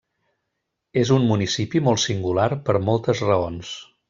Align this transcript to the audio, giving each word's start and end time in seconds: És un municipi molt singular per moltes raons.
És 1.01 1.11
un 1.17 1.27
municipi 1.33 1.83
molt 1.89 2.03
singular 2.07 2.49
per 2.71 2.79
moltes 2.91 3.27
raons. 3.31 3.79